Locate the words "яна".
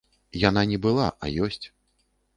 0.43-0.63